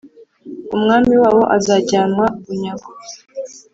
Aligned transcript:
umwami 0.75 1.13
wabo 1.23 1.43
azajyanwa 1.55 2.25
bunyago, 2.43 2.89